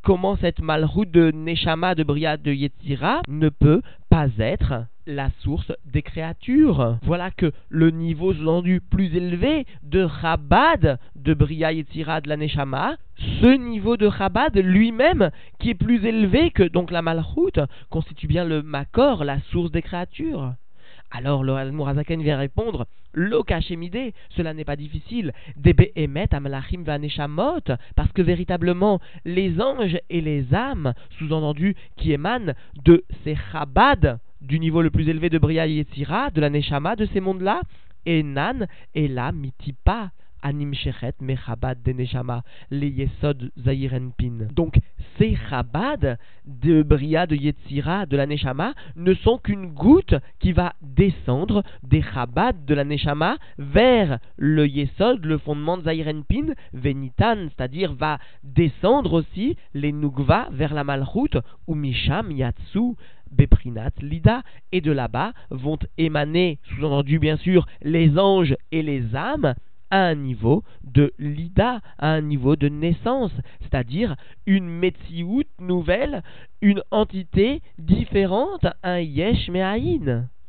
comment 0.03 0.37
cette 0.37 0.61
malroute 0.61 1.11
de 1.11 1.31
Neshama, 1.31 1.95
de 1.95 2.03
Bria, 2.03 2.37
de 2.37 2.53
Yetzira 2.53 3.21
ne 3.29 3.49
peut 3.49 3.83
pas 4.09 4.29
être 4.39 4.87
la 5.07 5.31
source 5.41 5.73
des 5.85 6.03
créatures. 6.03 6.99
Voilà 7.03 7.31
que 7.31 7.53
le 7.69 7.91
niveau 7.91 8.33
sous 8.35 8.81
plus 8.81 9.15
élevé 9.17 9.67
de 9.83 10.09
Chabad, 10.21 10.99
de 11.17 11.35
Bria 11.35 11.73
Yetzira, 11.73 12.21
de 12.21 12.29
la 12.29 12.37
ce 13.41 13.57
niveau 13.57 13.97
de 13.97 14.11
Chabad 14.11 14.57
lui-même, 14.57 15.31
qui 15.59 15.71
est 15.71 15.75
plus 15.75 16.05
élevé 16.05 16.51
que 16.51 16.63
donc 16.63 16.91
la 16.91 17.03
malroute, 17.03 17.61
constitue 17.91 18.27
bien 18.27 18.45
le 18.45 18.63
Makor, 18.63 19.25
la 19.25 19.41
source 19.51 19.71
des 19.71 19.83
créatures. 19.83 20.55
Alors 21.11 21.45
le 21.45 21.71
Mourazaken 21.71 22.23
vient 22.23 22.39
répondre 22.39 22.87
Lokashemide, 23.13 24.15
cela 24.31 24.55
n'est 24.55 24.65
pas 24.65 24.77
difficile. 24.77 25.33
Debe 25.57 25.91
emet 25.95 26.29
vaneshamot, 26.85 27.61
parce 27.95 28.13
que 28.13 28.23
véritablement 28.23 29.01
les 29.27 29.61
anges 29.61 29.99
et 30.09 30.23
les 30.23 30.55
âmes, 30.55 30.95
sous-entendu 31.19 31.77
qui 31.97 32.13
émanent 32.13 32.55
de 32.85 33.05
ces 33.25 33.37
chabad, 33.53 34.19
du 34.43 34.59
niveau 34.59 34.83
le 34.83 34.91
plus 34.91 35.09
élevé 35.09 35.31
de 35.31 35.39
Bria 35.39 35.67
Yetzira, 35.67 36.31
de 36.31 36.41
la 36.41 36.51
Neshama, 36.51 36.97
de 36.97 37.07
ces 37.07 37.21
mondes-là, 37.21 37.61
et 38.05 38.23
Nan 38.23 38.67
et 38.95 39.09
la 39.09 39.31
mitipa, 39.31 40.11
Anim 40.43 40.75
Shechet 40.75 41.15
Mechabad 41.21 41.81
de 41.85 41.93
Neshama, 41.93 42.43
les 42.71 42.89
Yesod 42.89 43.53
Zayirenpin. 43.57 44.49
Donc, 44.53 44.75
ces 45.17 45.37
Chabad 45.49 46.19
de 46.45 46.83
Bria, 46.83 47.29
de 47.29 47.37
Yetzira, 47.37 48.07
de 48.07 48.17
la 48.17 48.27
Neshama, 48.27 48.75
ne 48.97 49.15
sont 49.15 49.39
qu'une 49.39 49.67
goutte 49.67 50.17
qui 50.41 50.51
va 50.51 50.73
descendre 50.83 51.63
des 51.85 52.03
Chabad 52.03 52.65
de 52.65 52.75
la 52.75 52.83
Neshama 52.83 53.37
vers 53.57 54.19
le 54.37 54.67
Yesod, 54.67 55.25
le 55.25 55.39
fondement 55.39 55.79
de 55.79 55.85
Zayirenpin, 55.85 56.55
Venitan, 56.73 57.49
c'est-à-dire 57.49 57.95
va 57.95 58.19
descendre 58.43 59.13
aussi 59.13 59.57
les 59.75 59.93
Nugva 59.93 60.49
vers 60.51 60.75
la 60.75 60.83
Malchut, 60.83 61.39
ou 61.69 61.77
Misham 61.77 62.33
Yatsu, 62.33 62.97
Beprinat, 63.33 63.93
Lida, 64.01 64.43
et 64.73 64.81
de 64.81 64.93
là-bas 64.93 65.33
vont 65.51 65.79
émaner, 65.99 66.59
sous-entendu 66.69 67.19
bien 67.19 67.37
sûr, 67.37 67.67
les 67.83 68.19
anges 68.19 68.57
et 68.71 68.83
les 68.83 69.17
âmes, 69.17 69.55
à 69.93 70.07
un 70.07 70.15
niveau 70.15 70.65
de 70.85 71.13
lida, 71.19 71.81
à 71.99 72.09
un 72.09 72.23
niveau 72.23 72.57
de 72.57 72.69
naissance, 72.69 73.33
c'est-à-dire 73.61 74.17
une 74.47 74.67
Metsiout 74.67 75.45
nouvelle, 75.59 76.23
une 76.63 76.83
entité 76.91 77.61
différente, 77.79 78.67
un 78.83 79.01
Yesh. 79.01 79.51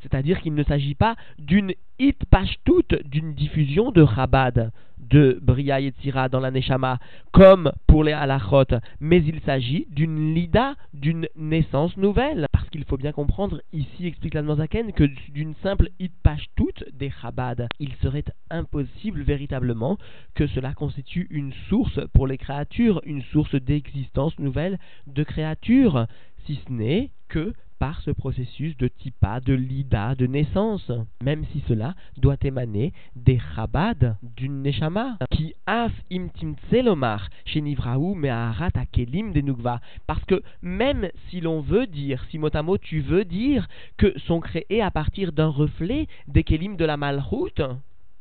C'est-à-dire 0.04 0.42
qu'il 0.42 0.54
ne 0.54 0.64
s'agit 0.64 0.96
pas 0.96 1.16
d'une 1.40 1.74
hit 2.00 2.20
toute 2.66 2.96
d'une 3.06 3.34
diffusion 3.34 3.92
de 3.92 4.06
Chabad, 4.06 4.72
de 4.98 5.40
Bria 5.42 5.80
Yetzira 5.80 6.30
dans 6.30 6.40
la 6.40 6.52
Neshama, 6.52 7.00
comme 7.32 7.72
pour 7.88 8.04
les 8.04 8.14
halachot, 8.14 8.66
mais 9.00 9.24
il 9.24 9.40
s'agit 9.42 9.88
d'une 9.90 10.34
lida, 10.34 10.76
d'une 10.94 11.28
naissance 11.36 11.96
nouvelle. 11.98 12.48
Parce 12.52 12.70
qu'il 12.70 12.84
faut 12.86 12.98
bien 12.98 13.12
comprendre, 13.12 13.62
ici 13.72 14.08
explique 14.08 14.34
la 14.34 14.44
Zaken, 14.56 14.94
que 14.94 15.10
d'une 15.32 15.56
simple 15.62 15.90
hit 16.00 16.14
toute 16.56 16.84
des 16.94 17.12
Chabad, 17.22 17.68
il 17.80 17.94
serait 18.02 18.26
impossible 18.50 19.22
véritablement 19.22 19.98
que 20.36 20.48
cela 20.48 20.74
constitue 20.74 21.28
une 21.30 21.54
source 21.70 22.00
pour 22.14 22.28
les 22.28 22.38
créatures, 22.38 23.02
une 23.06 23.24
source 23.24 23.56
d'existence 23.56 24.38
nouvelle 24.40 24.80
de 25.08 25.24
créatures, 25.24 26.08
si 26.46 26.60
ce 26.66 26.72
n'est 26.72 27.12
que 27.30 27.54
par 27.84 28.00
ce 28.00 28.12
processus 28.12 28.78
de 28.78 28.88
tipa, 28.88 29.42
de 29.42 29.54
lida, 29.54 30.16
de 30.16 30.26
naissance, 30.26 30.90
même 31.22 31.44
si 31.52 31.62
cela 31.68 31.96
doit 32.16 32.38
émaner 32.42 32.94
des 33.18 33.42
chabad, 33.54 34.16
d'une 34.38 34.62
neshama, 34.62 35.18
qui 35.30 35.54
af 35.66 35.92
imtim 36.10 36.54
tselomar, 36.70 37.28
chez 37.44 37.60
Nivraou 37.60 38.16
me'aharat 38.16 38.72
akelim 38.76 39.34
des 39.34 39.44
nukva, 39.44 39.82
parce 40.08 40.24
que 40.24 40.42
même 40.62 41.10
si 41.28 41.42
l'on 41.42 41.60
veut 41.60 41.86
dire, 41.86 42.24
si 42.32 42.40
motamo 42.40 42.78
tu 42.78 43.02
veux 43.02 43.26
dire 43.26 43.68
que 43.98 44.18
sont 44.20 44.40
créés 44.40 44.82
à 44.82 44.90
partir 44.90 45.34
d'un 45.34 45.50
reflet 45.50 46.08
des 46.30 46.46
kelim 46.46 46.78
de 46.78 46.86
la 46.86 46.96
malroute, 46.96 47.62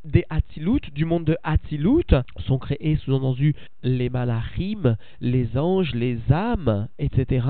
des 0.04 0.24
Hatzilut, 0.30 0.80
du 0.94 1.04
monde 1.04 1.24
de 1.24 1.36
Hatzilut, 1.42 2.14
sont 2.46 2.58
créés 2.58 2.96
sous-entendu 2.96 3.54
les 3.82 4.10
malachim, 4.10 4.96
les 5.20 5.56
anges, 5.56 5.94
les 5.94 6.18
âmes, 6.30 6.88
etc. 6.98 7.46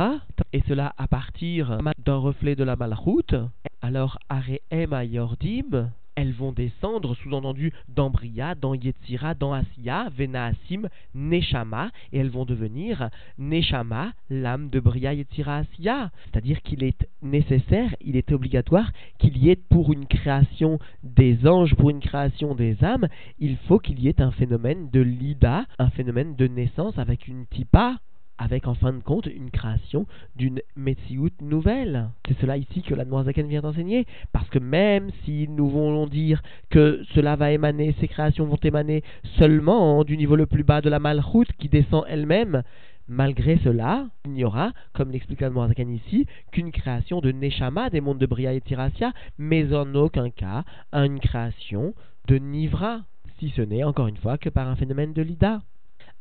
Et 0.53 0.63
cela 0.69 0.95
à 0.99 1.09
partir 1.09 1.79
d'un 1.99 2.17
reflet 2.17 2.55
de 2.57 2.65
la 2.65 2.77
malachut. 2.77 3.35
Alors, 3.81 4.19
Areem 4.29 4.93
Ayordim, 4.93 5.91
elles 6.15 6.33
vont 6.33 6.53
descendre, 6.53 7.15
sous-entendu, 7.17 7.73
dans 7.89 8.11
Bria, 8.11 8.55
dans 8.55 8.75
Yetzira, 8.75 9.35
dans 9.35 9.53
Asiya, 9.53 10.09
Venaasim, 10.17 10.89
Neshama, 11.15 11.91
et 12.13 12.19
elles 12.19 12.31
vont 12.31 12.45
devenir 12.45 13.09
Neshama, 13.39 14.13
l'âme 14.31 14.69
de 14.71 14.81
Bria, 14.81 15.15
Yetzira, 15.15 15.59
Asiya. 15.59 16.11
C'est-à-dire 16.25 16.63
qu'il 16.63 16.85
est 16.85 17.09
nécessaire, 17.23 17.95
il 18.01 18.17
est 18.17 18.33
obligatoire 18.33 18.93
qu'il 19.19 19.37
y 19.39 19.51
ait 19.51 19.57
pour 19.57 19.93
une 19.93 20.07
création 20.07 20.79
des 21.03 21.47
anges, 21.47 21.75
pour 21.75 21.91
une 21.91 22.01
création 22.01 22.55
des 22.55 22.83
âmes, 22.85 23.09
il 23.39 23.57
faut 23.69 23.79
qu'il 23.79 24.01
y 24.01 24.09
ait 24.09 24.21
un 24.21 24.31
phénomène 24.31 24.91
de 24.91 25.01
lida, 25.01 25.67
un 25.79 25.91
phénomène 25.91 26.37
de 26.37 26.47
naissance 26.47 26.99
avec 26.99 27.29
une 27.29 27.47
tipa 27.47 27.99
avec 28.43 28.67
en 28.67 28.75
fin 28.75 28.93
de 28.93 29.03
compte 29.03 29.27
une 29.27 29.51
création 29.51 30.07
d'une 30.37 30.61
Metsiout 30.77 31.31
nouvelle. 31.41 32.09
C'est 32.27 32.39
cela 32.41 32.57
ici 32.57 32.83
que 32.83 32.95
la 32.95 33.05
Noirzaken 33.05 33.47
vient 33.47 33.61
d'enseigner, 33.61 34.07
parce 34.33 34.49
que 34.49 34.59
même 34.59 35.11
si 35.25 35.49
nous 35.49 35.69
voulons 35.69 36.07
dire 36.07 36.43
que 36.69 37.03
cela 37.15 37.37
va 37.37 37.53
émaner, 37.53 37.95
ces 38.01 38.09
créations 38.09 38.47
vont 38.47 38.59
émaner 38.63 39.05
seulement 39.39 40.03
du 40.03 40.17
niveau 40.17 40.35
le 40.35 40.47
plus 40.47 40.65
bas 40.65 40.81
de 40.81 40.91
la 40.91 40.99
Malchut 40.99 41.47
qui 41.59 41.69
descend 41.69 42.05
elle-même, 42.09 42.63
Malgré 43.09 43.59
cela, 43.59 44.07
il 44.25 44.31
n'y 44.31 44.45
aura, 44.45 44.73
comme 44.93 45.11
l'explique 45.11 45.41
la 45.41 45.51
Noirzakan 45.51 45.89
ici, 45.89 46.27
qu'une 46.53 46.71
création 46.71 47.21
de 47.21 47.33
Neshama 47.33 47.91
des 47.91 48.01
mondes 48.01 48.19
de 48.19 48.27
Bria 48.27 48.53
et 48.53 48.61
Tirasia, 48.61 49.13
mais 49.39 49.75
en 49.75 49.93
aucun 49.97 50.31
cas 50.31 50.63
une 50.93 51.19
création 51.19 51.95
de 52.29 52.37
Nivra, 52.37 53.01
si 53.39 53.51
ce 53.51 53.61
n'est 53.61 53.83
encore 53.83 54.07
une 54.07 54.17
fois 54.17 54.39
que 54.39 54.49
par 54.49 54.69
un 54.69 54.77
phénomène 54.77 55.13
de 55.13 55.23
Lida 55.23 55.63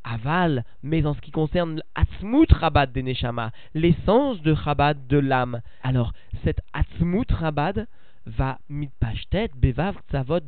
aval, 0.04 0.64
mais 0.84 1.06
en 1.06 1.14
ce 1.14 1.22
qui 1.22 1.32
concerne 1.32 1.82
l'Atzmut 1.96 2.52
Rabad 2.52 2.92
des 2.92 3.04
Neshama, 3.04 3.52
l'essence 3.74 4.42
de 4.42 4.52
Rabad 4.52 5.08
de 5.08 5.18
l'âme. 5.18 5.62
Alors, 5.84 6.14
cette 6.44 6.62
Atzmut 6.74 7.32
Rabad 7.32 7.88
va 8.26 8.60
mitpashtet, 8.70 9.50
bevav, 9.56 9.96
tzavot, 10.10 10.42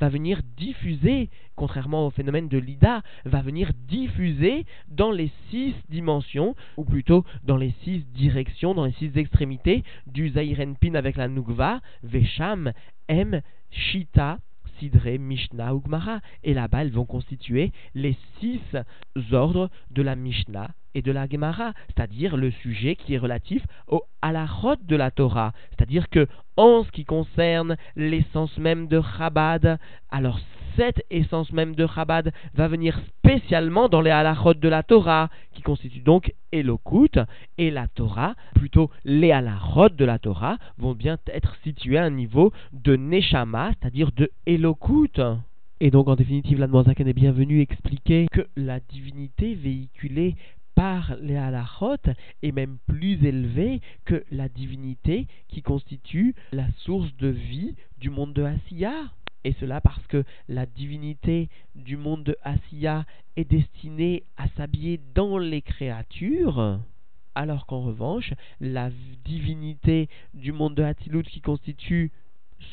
va 0.00 0.08
venir 0.08 0.40
diffuser, 0.56 1.30
contrairement 1.54 2.06
au 2.06 2.10
phénomène 2.10 2.48
de 2.48 2.58
l'ida, 2.58 3.02
va 3.24 3.42
venir 3.42 3.70
diffuser 3.88 4.66
dans 4.88 5.12
les 5.12 5.30
six 5.50 5.74
dimensions, 5.88 6.56
ou 6.76 6.84
plutôt 6.84 7.24
dans 7.44 7.56
les 7.56 7.74
six 7.84 8.04
directions, 8.06 8.74
dans 8.74 8.86
les 8.86 8.92
six 8.92 9.16
extrémités 9.16 9.84
du 10.06 10.30
Zairenpin 10.30 10.94
avec 10.94 11.16
la 11.16 11.28
Nugva, 11.28 11.80
Vesham, 12.02 12.72
M, 13.08 13.40
Shita, 13.70 14.38
Mishnah 15.18 15.74
ou 15.74 15.80
Gmara. 15.80 16.20
Et 16.44 16.54
là-bas, 16.54 16.82
elles 16.82 16.92
vont 16.92 17.04
constituer 17.04 17.72
les 17.94 18.16
six 18.38 18.60
ordres 19.32 19.70
de 19.90 20.02
la 20.02 20.16
Mishnah 20.16 20.70
et 20.94 21.02
de 21.02 21.12
la 21.12 21.28
Gemara, 21.28 21.72
c'est-à-dire 21.88 22.36
le 22.36 22.50
sujet 22.50 22.96
qui 22.96 23.14
est 23.14 23.18
relatif 23.18 23.62
au 23.86 24.02
halachot 24.22 24.76
de 24.82 24.96
la 24.96 25.10
Torah. 25.10 25.52
C'est-à-dire 25.70 26.08
que, 26.08 26.26
en 26.56 26.84
ce 26.84 26.90
qui 26.90 27.04
concerne 27.04 27.76
l'essence 27.96 28.56
même 28.58 28.88
de 28.88 29.00
Chabad, 29.16 29.78
alors 30.10 30.40
cette 30.76 31.04
essence 31.10 31.52
même 31.52 31.74
de 31.74 31.86
Chabad 31.86 32.32
va 32.54 32.68
venir 32.68 33.00
spécialement 33.18 33.88
dans 33.88 34.00
les 34.00 34.10
halachot 34.10 34.54
de 34.54 34.68
la 34.68 34.82
Torah, 34.82 35.30
qui 35.54 35.62
constituent 35.62 36.00
donc 36.00 36.32
Elokut, 36.52 37.20
et 37.58 37.70
la 37.70 37.88
Torah, 37.88 38.34
plutôt 38.54 38.90
les 39.04 39.32
halachot 39.32 39.90
de 39.90 40.04
la 40.04 40.18
Torah, 40.18 40.58
vont 40.78 40.94
bien 40.94 41.18
être 41.28 41.56
situés 41.62 41.98
à 41.98 42.04
un 42.04 42.10
niveau 42.10 42.52
de 42.72 42.96
Neshama, 42.96 43.72
c'est-à-dire 43.80 44.10
de 44.12 44.30
Elokut. 44.46 45.20
Et 45.80 45.90
donc, 45.90 46.08
en 46.08 46.16
définitive, 46.16 46.60
la 46.60 46.66
est 46.66 47.12
bienvenue 47.14 47.62
expliquer 47.62 48.26
que 48.30 48.46
la 48.56 48.80
divinité 48.80 49.54
véhiculée 49.54 50.36
par 50.74 51.14
les 51.20 51.36
halachot 51.36 51.96
est 52.42 52.52
même 52.52 52.78
plus 52.86 53.24
élevée 53.24 53.80
que 54.04 54.24
la 54.30 54.48
divinité 54.48 55.26
qui 55.48 55.62
constitue 55.62 56.34
la 56.52 56.66
source 56.84 57.14
de 57.18 57.28
vie 57.28 57.74
du 57.98 58.10
monde 58.10 58.32
de 58.32 58.42
Asiya. 58.42 58.92
Et 59.44 59.52
cela 59.54 59.80
parce 59.80 60.06
que 60.06 60.24
la 60.48 60.66
divinité 60.66 61.48
du 61.74 61.96
monde 61.96 62.24
de 62.24 62.36
Asiya 62.42 63.04
est 63.36 63.44
destinée 63.50 64.24
à 64.36 64.48
s'habiller 64.48 65.00
dans 65.14 65.38
les 65.38 65.62
créatures 65.62 66.80
alors 67.34 67.66
qu'en 67.66 67.82
revanche, 67.82 68.34
la 68.60 68.90
divinité 69.24 70.08
du 70.34 70.52
monde 70.52 70.74
de 70.74 70.82
Hatzilut 70.82 71.22
qui 71.22 71.40
constitue 71.40 72.10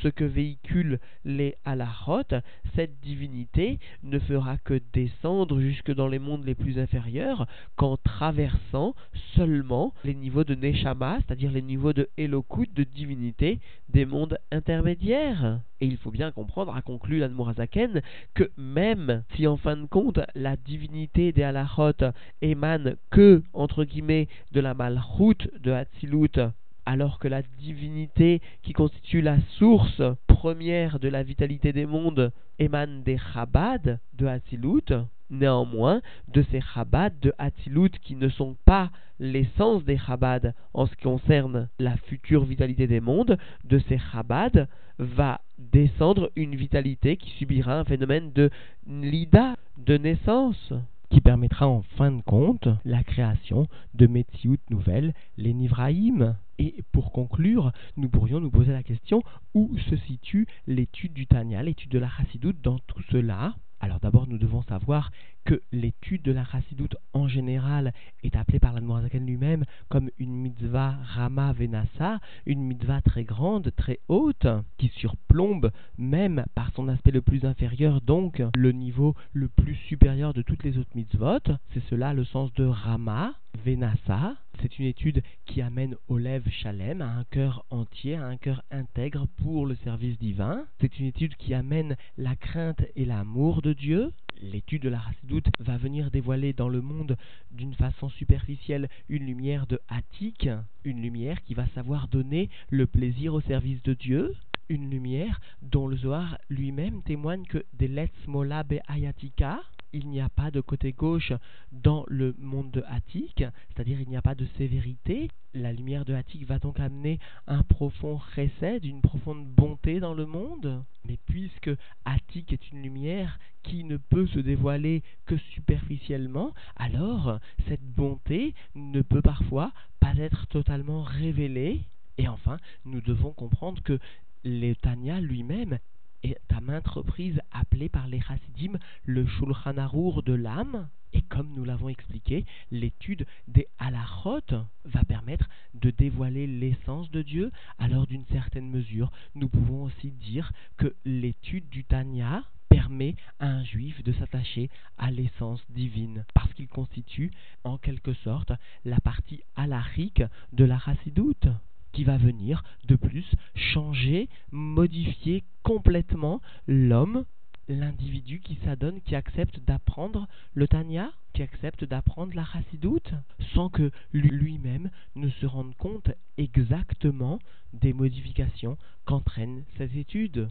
ce 0.02 0.08
que 0.08 0.24
véhiculent 0.24 1.00
les 1.26 1.56
halachot, 1.66 2.42
cette 2.76 3.00
divinité 3.02 3.80
ne 4.04 4.20
fera 4.20 4.58
que 4.58 4.80
descendre 4.94 5.60
jusque 5.60 5.94
dans 5.94 6.08
les 6.08 6.20
mondes 6.20 6.46
les 6.46 6.56
plus 6.56 6.80
inférieurs 6.80 7.48
qu'en 7.76 7.98
traversant 7.98 8.96
seulement 9.36 9.94
les 10.04 10.14
niveaux 10.14 10.44
de 10.44 10.56
Neshama, 10.56 11.20
c'est-à-dire 11.20 11.52
les 11.52 11.62
niveaux 11.62 11.94
de 11.94 12.10
Elokut, 12.18 12.70
de 12.74 12.84
divinité 12.84 13.60
des 13.90 14.06
mondes 14.06 14.38
intermédiaires. 14.52 15.60
Et 15.80 15.86
il 15.86 15.98
faut 15.98 16.12
bien 16.12 16.32
comprendre, 16.32 16.76
a 16.76 16.82
conclu 16.82 17.20
l'Anmorazaken, 17.20 18.02
que 18.34 18.50
même 18.58 19.24
si 19.36 19.48
en 19.48 19.58
fin 19.58 19.78
de 19.78 19.86
compte 19.86 20.20
la 20.36 20.56
divinité 20.58 21.32
des 21.32 21.44
halachot 21.44 22.12
émane 22.42 22.96
que, 23.12 23.44
entre 23.54 23.84
guillemets, 23.84 24.28
de 24.52 24.60
la 24.60 24.74
malchut 24.74 25.50
de 25.62 25.72
Hatzilut, 25.72 26.52
alors 26.88 27.20
que 27.20 27.28
la 27.28 27.42
divinité 27.60 28.42
qui 28.64 28.72
constitue 28.72 29.20
la 29.20 29.38
source 29.58 30.02
première 30.26 31.00
de 31.00 31.10
la 31.10 31.22
vitalité 31.22 31.74
des 31.74 31.86
mondes 31.86 32.32
émane 32.60 33.04
des 33.04 33.18
Chabad 33.18 34.00
de 34.14 34.26
Hatzilut, 34.26 34.94
néanmoins, 35.30 36.02
de 36.30 36.46
ces 36.50 36.62
Chabad 36.62 37.20
de 37.20 37.34
Hatzilut 37.38 37.90
qui 38.02 38.16
ne 38.16 38.30
sont 38.30 38.56
pas 38.64 38.90
l'essence 39.20 39.84
des 39.84 39.98
Chabad 39.98 40.54
en 40.74 40.86
ce 40.86 40.96
qui 40.96 41.04
concerne 41.04 41.68
la 41.78 41.98
future 41.98 42.46
vitalité 42.46 42.88
des 42.88 43.02
mondes, 43.02 43.38
de 43.66 43.80
ces 43.90 44.00
Chabad 44.14 44.70
va 44.98 45.42
descendre 45.58 46.32
une 46.38 46.56
vitalité 46.56 47.18
qui 47.18 47.32
subira 47.32 47.78
un 47.78 47.84
phénomène 47.84 48.32
de 48.32 48.50
lida, 48.88 49.58
de 49.78 49.98
naissance 49.98 50.72
qui 51.10 51.20
permettra 51.20 51.68
en 51.68 51.82
fin 51.98 52.14
de 52.14 52.22
compte 52.22 52.70
la 52.86 53.04
création 53.04 53.68
de 53.94 54.08
Metsiout 54.08 54.60
nouvelles, 54.70 55.14
les 55.38 55.54
Nivraïm. 55.54 56.38
Et 56.60 56.84
pour 56.92 57.12
conclure, 57.12 57.72
nous 57.98 58.10
pourrions 58.10 58.40
nous 58.40 58.52
poser 58.52 58.72
la 58.72 58.84
question 58.84 59.22
où 59.54 59.78
se 59.90 59.96
situe 59.96 60.48
l'étude 60.66 61.14
du 61.14 61.28
Tanya, 61.28 61.62
l'étude 61.62 61.92
de 61.92 62.00
la 62.00 62.10
Chassidoute 62.10 62.62
dans 62.62 62.80
tout 62.80 63.02
cela? 63.12 63.56
Alors 63.80 64.00
d'abord, 64.00 64.28
nous 64.28 64.40
devons 64.40 64.64
savoir 64.64 65.12
que 65.46 65.62
l'étude 65.72 66.24
de 66.24 66.32
la 66.32 66.44
chassidoute 66.44 66.98
en 67.14 67.28
général 67.28 67.94
est 68.24 68.36
appelée 68.36 68.60
par 68.60 68.74
l'Admorazaken 68.74 69.26
lui-même 69.26 69.66
comme 69.88 70.10
une 70.18 70.34
mitzvah 70.34 70.96
Rama 71.04 71.54
Venasa, 71.54 72.20
une 72.46 72.64
mitzvah 72.64 73.02
très 73.02 73.24
grande, 73.24 73.72
très 73.76 74.00
haute, 74.08 74.48
qui 74.78 74.90
surplombe 74.90 75.72
même 75.98 76.44
par 76.56 76.72
son 76.74 76.88
aspect 76.88 77.12
le 77.12 77.22
plus 77.22 77.46
inférieur, 77.46 78.02
donc 78.02 78.42
le 78.56 78.72
niveau 78.72 79.16
le 79.32 79.48
plus 79.48 79.76
supérieur 79.76 80.34
de 80.34 80.42
toutes 80.42 80.64
les 80.64 80.78
autres 80.80 80.96
mitzvot. 80.96 81.40
C'est 81.74 81.84
cela 81.88 82.14
le 82.14 82.26
sens 82.26 82.52
de 82.54 82.66
Rama 82.66 83.36
Venasa. 83.64 84.36
C'est 84.62 84.80
une 84.80 84.86
étude 84.86 85.22
qui 85.46 85.62
amène 85.62 85.96
au 86.08 86.18
lève 86.18 86.50
Shalem, 86.50 87.02
à 87.02 87.10
un 87.10 87.24
cœur 87.26 87.64
entier, 87.70 88.16
à 88.16 88.26
un 88.26 88.38
cœur 88.38 88.64
intègre 88.72 89.28
pour 89.38 89.68
le 89.68 89.76
service 89.76 90.18
divin. 90.18 90.66
C'est 90.82 91.00
une 91.00 91.06
étude 91.06 91.36
qui 91.36 91.54
amène 91.54 91.96
la 92.18 92.36
crainte 92.36 92.82
et 92.96 93.06
l'amour 93.06 93.62
de 93.62 93.74
Dieu. 93.74 94.12
L'étude 94.42 94.84
de 94.84 94.90
la 94.90 95.00
Chassidoute 95.00 95.50
va 95.60 95.78
venir 95.78 96.10
dévoiler 96.10 96.54
dans 96.54 96.70
le 96.70 96.82
monde 96.82 97.18
d'une 97.52 97.76
façon 97.76 98.10
superficielle 98.10 98.90
une 99.10 99.26
lumière 99.26 99.68
de 99.68 99.80
Attic, 99.90 100.50
une 100.84 101.02
lumière 101.02 101.44
qui 101.44 101.54
va 101.54 101.68
savoir 101.76 102.08
donner 102.08 102.50
le 102.70 102.88
plaisir 102.88 103.34
au 103.34 103.42
service 103.42 103.82
de 103.84 103.94
Dieu, 103.94 104.34
une 104.70 104.90
lumière 104.90 105.40
dont 105.62 105.88
le 105.88 105.98
Zohar 105.98 106.38
lui-même 106.50 107.04
témoigne 107.04 107.46
que 107.46 107.64
des 107.74 108.10
Mola 108.28 108.64
Ayatika, 108.88 109.62
il 109.94 110.10
n'y 110.10 110.22
a 110.22 110.30
pas 110.30 110.52
de 110.52 110.62
côté 110.62 110.92
gauche 110.92 111.34
dans 111.72 112.06
le 112.08 112.36
monde 112.40 112.72
de 112.72 112.84
Attic, 112.88 113.44
c'est-à-dire 113.70 114.00
il 114.02 114.10
n'y 114.10 114.18
a 114.18 114.22
pas 114.22 114.36
de 114.36 114.46
sévérité. 114.58 115.30
La 115.54 115.74
lumière 115.74 116.06
de 116.06 116.14
Attic 116.14 116.46
va 116.46 116.60
donc 116.60 116.80
amener 116.80 117.20
un 117.48 117.64
profond 117.64 118.20
recède, 118.36 118.86
une 118.86 119.02
profonde 119.02 119.46
bonté 119.46 120.00
dans 120.00 120.14
le 120.14 120.26
monde. 120.26 120.84
Mais 121.06 121.18
puisque 121.26 121.72
Attic 122.06 122.54
est 122.54 122.72
une 122.72 122.82
lumière 122.82 123.40
qui 123.64 123.84
ne 123.84 123.98
peut 123.98 124.28
se 124.28 124.40
dévoiler 124.40 125.04
que 125.26 125.38
superficiellement, 125.38 126.54
alors 126.76 127.40
cette 127.68 127.84
bonté 127.84 128.54
ne 128.76 129.02
peut 129.02 129.22
parfois 129.22 129.72
pas 130.00 130.14
être 130.16 130.48
totalement 130.48 131.04
révélée. 131.04 131.82
Et 132.18 132.28
enfin, 132.28 132.58
nous 132.86 133.02
devons 133.02 133.32
comprendre 133.32 133.82
que 133.84 134.00
l'Etania 134.44 135.20
lui-même 135.20 135.80
est 136.24 136.38
à 136.54 136.62
maintes 136.62 136.88
reprises 136.88 137.42
appelé 137.52 137.90
par 137.90 138.08
les 138.08 138.22
Hasidim 138.28 138.78
le 139.06 139.26
Shulchan 139.26 139.78
Arour 139.78 140.24
de 140.24 140.34
l'âme. 140.34 140.90
Et 141.14 141.22
comme 141.22 141.54
nous 141.54 141.64
l'avons 141.64 141.90
expliqué, 141.90 142.46
l'étude 142.70 143.26
des 143.48 143.68
halachot 143.80 144.42
va 144.84 145.04
permettre 145.06 145.48
de 145.74 145.90
dévoiler 145.90 146.48
l'essence 146.48 147.10
de 147.12 147.22
Dieu. 147.22 147.52
Alors 147.80 148.08
d'une 148.08 148.26
certaine 148.26 148.70
mesure, 148.70 149.12
nous 149.34 149.48
pouvons 149.48 149.84
aussi 149.84 150.12
dire 150.12 150.52
que 150.76 150.94
l'étude 151.06 151.70
du 151.70 151.86
Tanya 151.86 152.44
permet 152.70 153.16
à 153.40 153.48
un 153.48 153.64
juif 153.64 154.04
de 154.04 154.12
s'attacher 154.14 154.70
à 154.98 155.10
l'essence 155.12 155.64
divine, 155.70 156.26
parce 156.34 156.54
qu'il 156.54 156.68
constitue 156.68 157.32
en 157.64 157.78
quelque 157.78 158.14
sorte 158.14 158.52
la 158.84 159.00
partie 159.00 159.42
halachique 159.56 160.24
de 160.52 160.66
la 160.66 160.78
chassidoute 160.78 161.48
qui 161.92 162.04
va 162.04 162.18
venir 162.18 162.64
de 162.88 162.96
plus 162.96 163.26
changer, 163.56 164.30
modifier 164.52 165.44
complètement 165.64 166.42
l'homme, 166.68 167.26
l'individu 167.68 168.40
qui 168.40 168.58
s'adonne, 168.64 169.02
qui 169.02 169.16
accepte 169.16 169.60
d'apprendre 169.60 170.28
le 170.54 170.68
Tanya, 170.68 171.12
qui 171.34 171.42
accepte 171.42 171.84
d'apprendre 171.84 172.36
la 172.36 172.46
Chassidoute, 172.46 173.14
sans 173.54 173.70
que 173.70 173.92
lui-même 174.14 174.90
ne 175.16 175.30
se 175.30 175.46
rende 175.46 175.76
compte 175.76 176.12
exactement 176.38 177.40
des 177.74 177.94
modifications 177.94 178.78
qu'entraînent 179.06 179.64
ces 179.78 179.98
études. 180.00 180.50